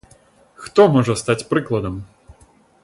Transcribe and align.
Хто 0.63 0.81
можа 0.95 1.13
стаць 1.23 1.47
прыкладам? 1.53 2.03